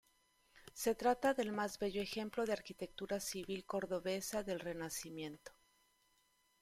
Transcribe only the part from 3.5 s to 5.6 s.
cordobesa del Renacimiento.